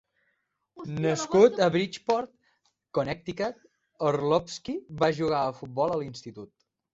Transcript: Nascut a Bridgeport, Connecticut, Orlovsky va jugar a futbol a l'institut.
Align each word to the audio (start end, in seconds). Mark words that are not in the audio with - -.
Nascut 1.01 1.59
a 1.65 1.67
Bridgeport, 1.75 2.31
Connecticut, 2.99 3.61
Orlovsky 4.09 4.77
va 5.05 5.11
jugar 5.21 5.43
a 5.43 5.53
futbol 5.61 5.95
a 5.95 6.01
l'institut. 6.03 6.53